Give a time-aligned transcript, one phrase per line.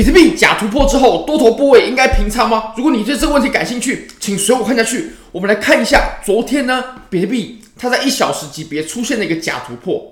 [0.00, 2.72] 比特币假突破之后，多头部位应该平仓吗？
[2.74, 5.10] 如果你对这个问题感兴趣，请随我看下去。
[5.30, 10.10] 我们来看一下，昨天呢，比特币它在一小时级别出现了一个假突破。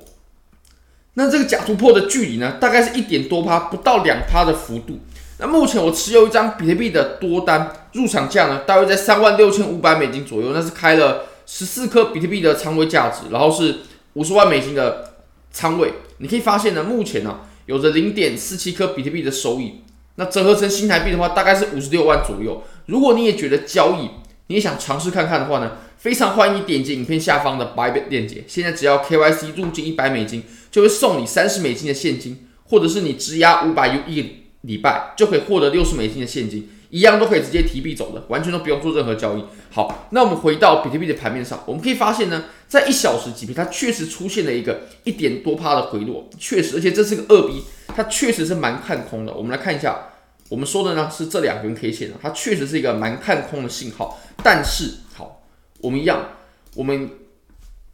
[1.14, 4.98] 那这个假突破的距离呢，大概是一点多趴，不到两趴的幅度。
[5.38, 10.52] 那目前我持有一张比特币的多单，入场价呢，大约在三万六千五百美金左右。
[10.52, 13.76] 那是开了十四颗比特币的仓位价值，然后是
[14.12, 15.14] 五十万美金的
[15.50, 15.94] 仓位。
[16.18, 17.38] 你可以发现呢，目前呢。
[17.68, 19.82] 有着零点四七颗比特币的收益，
[20.14, 22.64] 那折合成新台币的话，大概是五十六万左右。
[22.86, 24.08] 如果你也觉得交易，
[24.46, 28.42] 你也想尝试看看的话呢，非常欢迎你点击影片下方的 Buy 链接。
[28.46, 36.70] 现在只要 KYC 入金一百美金，就会送你三十美金的现金，或者是你质押五百 U 一礼拜，就可以获得六十美金的现金。
[36.90, 39.44] 一样都可以直接提币走的，完全都不用做任何交易。
[39.70, 49.34] 好，那我们回到比特币的盘面上，我们可以发现呢，在一小时级别，它确实出现了一个一点多趴的回落，确实，而且这是个二逼它确实是蛮看空的。
[49.34, 50.08] 我们来看一下，
[50.48, 54.18] 我们说的呢是这两根 K 线，它确实是一个蛮看空的信号。
[54.42, 55.42] 但是，好，
[55.80, 56.30] 我们一样，
[56.74, 57.10] 我们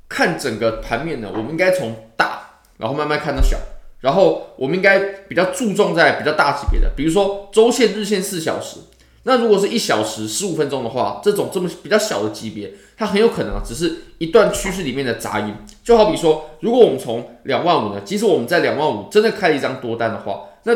[0.08, 3.58] 看整个盘面呢，我们应该从大，然后慢慢看到小。
[4.00, 8.78] 然后我们应该比较注重在比较大级别的，比如说周线、日线四小时。
[9.24, 15.54] 那如果是一小时十五分钟的话，这种这么比较小的级别，它很有可能啊，只是一段趋势里面的杂音。
[15.82, 20.72] 就好比说，如果我们从两万五呢，即使我们在两万五真的开了一张多单的话，那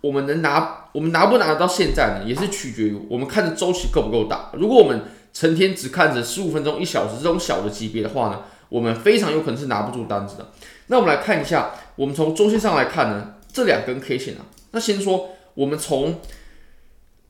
[0.00, 4.50] 我们能拿，我们拿不拿得到现在呢，也是取决于我们看的周期够不够大。
[4.54, 10.48] 如果我们成天只看着十五分钟、一小时这种小的级别的话呢，我们非常有可能是拿不住单子的。
[10.88, 16.18] 那我们来看一下，我们从周线上来看呢，这两根 K 线啊，那先说我们从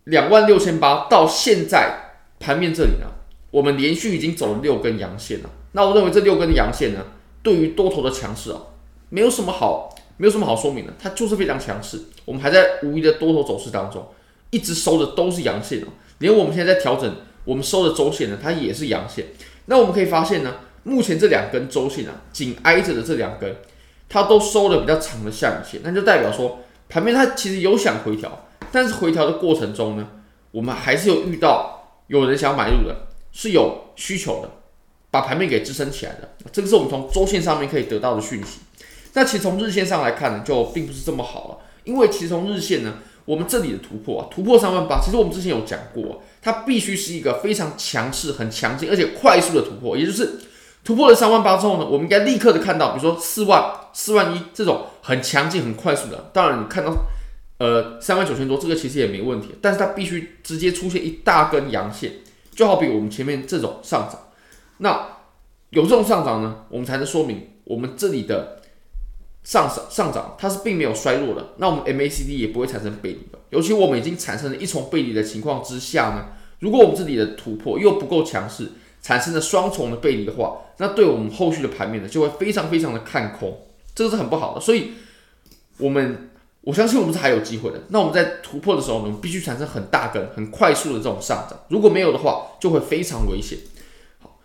[0.04, 3.06] 两万六千八到现在盘面这里呢，
[3.50, 5.50] 我们连续已经走了六根阳线了。
[5.72, 7.04] 那我认为这六根阳线呢，
[7.42, 8.60] 对于多头的强势啊，
[9.08, 12.00] 没有什么好，没有什么好说明的，它就是非常强势。
[12.24, 14.06] 我们还在无疑的多头走势当中，
[14.50, 15.86] 一直收的都是阳线哦，
[16.18, 19.26] 连我们现在在调整，我们收的周线呢，它也是阳线。
[19.66, 20.54] 那我们可以发现呢。
[20.82, 23.54] 目前这两根周线啊，紧挨着的这两根，
[24.08, 30.08] 它都收了比较长的下影线，那就代表说盘面它其实有想回调，但是回调的过程中呢，
[30.50, 34.50] 我们还是有遇到有人想买入的，是有需求的，
[35.10, 36.28] 把盘面给支撑起来的。
[36.52, 38.60] 这个是我们从周线上面可以得到的讯息。
[39.14, 42.94] 那其实从日线上来看呢，就并不是这么好了，因为其实从日线呢，
[43.24, 50.40] 我们这里的突破啊，突破三万八，其实我们之前有讲过，它必须是一个非常强势、很强劲而且快速的突破，也就是。
[50.82, 56.30] 突破了三万八之后呢，我们应该立刻的看到，比如说四万、四万一这种很强劲、很快速的。
[56.32, 56.90] 当然，你看到
[57.60, 62.10] 呃三万九千多，这个其实也没问题，但是它必须直接出现一大根阳线，
[62.52, 64.18] 就好比我们前面这种上涨。
[64.78, 65.18] 那
[65.68, 68.60] 有这种上涨呢，我们才能说明我们这里的
[69.44, 71.50] 上涨上涨它是并没有衰弱的。
[71.58, 73.38] 那我们 MACD 也不会产生背离的。
[73.50, 76.28] 尤其我们已经产生了一重背离的情况之下呢，
[76.58, 78.72] 如果我们这里的突破又不够强势。
[79.02, 83.58] 产生了双重的背离的话，那对我们后续的盘面呢，就会非常非常的看空，
[83.94, 84.60] 这个是很不好的。
[84.60, 84.90] 所以，
[85.78, 86.28] 我们
[86.62, 87.80] 我相信我们是还有机会的。
[87.88, 91.58] 那我们在突破的时候呢，我们必须产生很大根、很快速的这种上涨。
[91.68, 93.58] 如果没有的话，就会非常危险。
[94.18, 94.38] 好，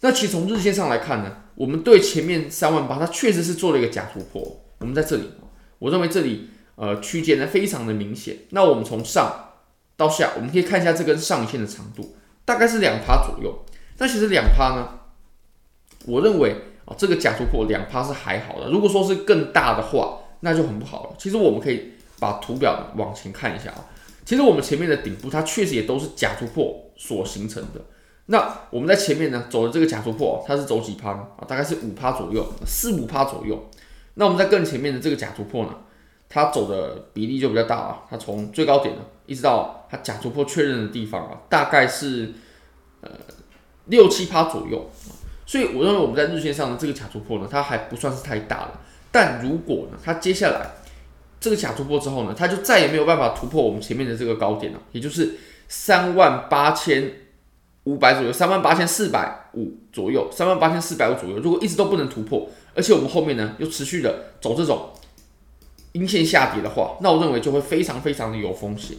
[0.00, 4.60] 那其实从日线上来看呢，我们对前面三万八，它确实是做了一个假突破。
[4.78, 5.32] 我们在这里，
[5.80, 8.36] 我认为这里呃区间呢非常的明显。
[8.50, 9.54] 那我们从上
[9.96, 12.14] 到下，我们可以看一下这根上影线的长度。
[12.44, 13.64] 大概是两趴左右，
[13.98, 15.00] 那其实两趴呢，
[16.06, 16.52] 我认为
[16.86, 18.70] 啊，这个假突破两趴是还好的。
[18.70, 21.14] 如果说是更大的话，那就很不好了。
[21.18, 23.84] 其实我们可以把图表往前看一下啊，
[24.24, 27.80] 其实我们前面的顶部它确实也都是假突破所形成的。
[28.26, 31.26] 那我们在前面呢走的这个假突破，它是走几趴呢？
[31.38, 33.68] 啊，大概是五趴左右，四五趴左右。
[34.14, 35.74] 那我们在更前面的这个假突破呢，
[36.28, 39.02] 它走的比例就比较大啊，它从最高点呢。
[39.26, 42.32] 一直到它假突破确认的地方啊，大概是
[43.02, 43.10] 呃
[43.86, 44.90] 六七趴左右，
[45.46, 48.80] 所以我认为我们在日线上的这个假突破呢，它还不算是太大了。
[49.10, 50.70] 但如果呢，它接下来
[51.40, 55.36] 这个假突破之后呢，它就再也没有办法突破我们前面的这个高点了，也就是
[55.68, 57.12] 三万八千
[57.84, 61.38] 五百左右，三万八千四百五左右，三万八千四百五左右。
[61.38, 64.90] 如果一直都不能突破，而且我们后面呢又持续的走这种
[65.92, 68.96] 阴线下跌的话，那我认为就会非常非常的有风险。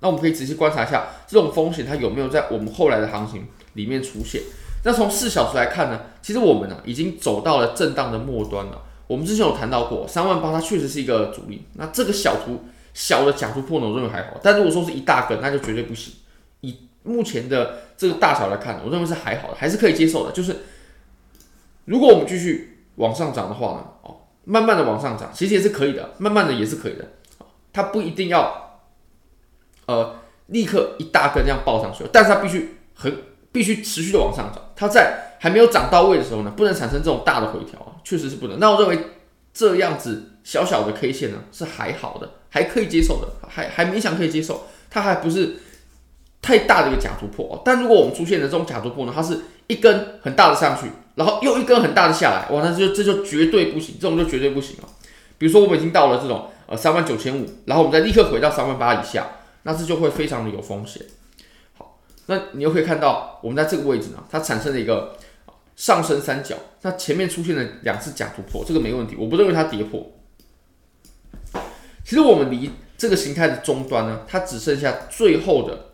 [0.00, 4.40] 那我们可以仔细观察一下这种风险，它有没有在我们后来的行情里面出现？
[4.84, 8.82] 那从四小时来看呢，其实我们呢已经走到了震荡的末端了。
[9.12, 11.66] 我们之前有谈到过，三万八它确实是一个阻力。
[11.74, 12.64] 那这个小图
[12.94, 14.40] 小的假突破呢，我认为还好。
[14.42, 16.14] 但如果说是一大根，那就绝对不行。
[16.62, 20.32] 以目前的这个大小来看，我认为是还好的，还是可以接受的。
[20.32, 20.56] 就是
[21.84, 27.04] 如果我们继续往上涨的话呢，哦，慢慢的往上涨，其实也是可以的，慢慢的也是可以的。
[27.70, 28.80] 它不一定要
[29.84, 30.16] 呃
[30.46, 33.14] 立刻一大根这样爆上去，但是它必须很
[33.52, 34.72] 必须持续的往上涨。
[34.74, 38.58] 它在还没有涨到位的时候呢，不能产生这种大的回调啊，确实是不能。
[38.58, 38.98] 那我认为
[39.52, 45.56] 这样子小小的 K 线呢是还好的，还可以接受的，还还勉强可以接受，它还不是
[46.40, 47.60] 太大的一个假突破。
[47.64, 54.88] 但如果我们出现的这种假突破呢，它是一根很大的上去，然后又一根很大的下来，哇，那就这就绝对不行，这种就绝对不行啊。
[55.38, 59.26] 比如说我们已经到了这种呃三万九千五，然后我们再立刻回到三万八以下，
[59.64, 61.02] 那这就会非常的有风险。
[62.26, 65.16] 那你又可以看到我们在这个位置呢，它产生了一个
[65.76, 70.06] 上升三角，它前面出现了两次假突破，这个没问题，我不认为它跌破。
[72.04, 75.90] 其实我们离这个形态的终端呢，它只剩下最后的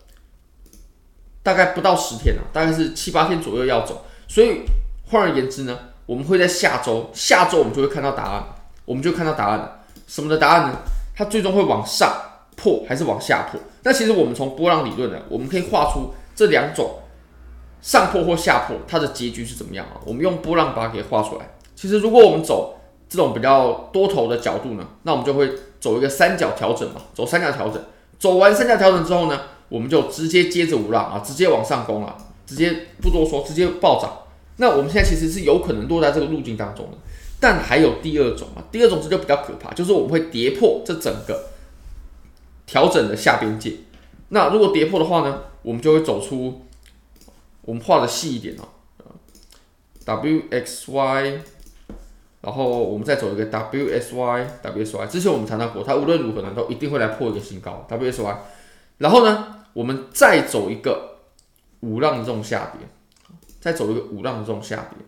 [1.42, 4.62] 大概不到十天了，大概是七八天左右要走，所以
[5.06, 8.44] 换而言之呢，我们会在下周，下周我们就会看到答案，
[8.84, 9.80] 我们就看到答案了。
[10.06, 10.78] 什么的答案呢？
[11.14, 12.10] 它最终会往上
[12.56, 13.60] 破还是往下破？
[13.82, 16.98] 那其实我们从波浪理论呢，我们可以画出这两种
[17.80, 20.00] 上破或下破，它的结局是怎么样啊？
[20.04, 21.48] 我们用波浪把它给画出来。
[21.74, 22.76] 其实如果我们走
[23.08, 27.82] 这种比较多头的角度呢，那我们就会走一个三角调整嘛，走三角调整，
[28.18, 34.12] 走完三角调整之后呢，我们就直接接着五浪啊，直接往上攻了，直接不多说，直接暴涨。
[34.56, 36.98] 那我们现在其实是有可能落在这个路径当中的，
[37.38, 41.44] 但还有第二种啊，第二种这就比较可怕，就是我们会跌破这整个
[42.68, 43.74] 调整的下边界。
[44.28, 46.60] 那如果跌破的话呢，我们就会走出，
[47.62, 48.68] 我们画的细一点哦
[50.04, 51.42] ，W X Y，
[52.42, 58.38] 然后我们再走一个 W S Y，W S Y，之前我们谈到过，它无论如何呢，都一定会来破一个新高，W S Y。
[58.98, 61.20] 然后呢，我们再走一个
[61.80, 62.86] 五浪的这种下跌，
[63.60, 64.98] 再走一个五浪的这种下跌，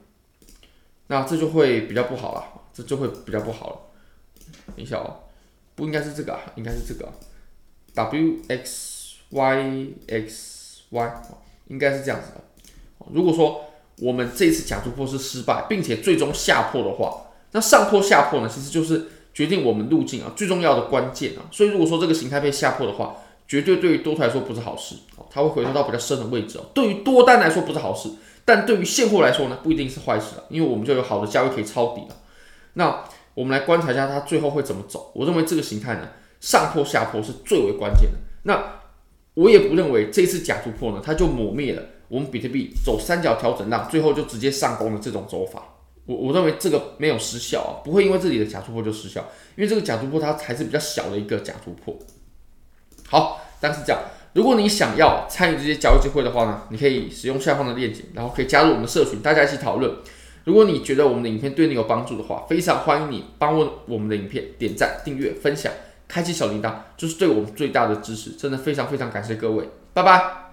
[1.08, 3.76] 那这就会比较不好了，这就会比较不好了。
[4.74, 5.24] 等一下哦，
[5.74, 7.06] 不应该是这个啊，应该是这个
[7.94, 11.22] ，W X Y X Y，
[11.68, 12.40] 应该是这样子的。
[13.12, 13.64] 如果说
[13.98, 21.44] 我们这次假突破是失败，并且最终下破的话，那上破下破呢，其实就是决定我们路径啊最重要的关键啊。
[21.50, 23.16] 所以如果说这个形态被下破的话，
[23.46, 24.94] 绝对对于多头来说不是好事，
[25.28, 26.66] 它会回落到比较深的位置哦。
[26.72, 28.08] 对于多单来说不是好事，
[28.44, 32.16] 但对于现货来说呢，不一定是坏事啊，因为我们就有好的价位可以抄底了。
[32.74, 33.04] 那
[33.34, 35.10] 我们来观察一下它最后会怎么走。
[35.14, 36.08] 我认为这个形态呢，
[36.40, 38.18] 上破下破是最为关键的。
[38.42, 38.80] 那
[39.34, 45.62] 我也不认为这次假突破呢，它就抹灭了我们比特币走三角调整浪，最后就直接上攻的这种走法。
[46.06, 49.20] 我我认为这个没有失效啊，不会因为这里的假突破就失效，
[49.54, 51.96] 因为这个假突破它还是比较小的一个假突破。
[53.06, 54.00] 好，但是这样，
[54.32, 59.94] 如果你想要参与这些交易机会的话呢，你可以使用下方的链接，然后可以加入我们的社群，大家一起讨论。
[60.44, 65.72] 如果你觉得我们的影片对你有帮助的话，非常欢迎你帮我我们的影片点赞、订阅、分享、
[66.10, 68.30] 开启小铃铛，就是对我们最大的支持。
[68.32, 70.49] 真的非常非常感谢各位，拜拜。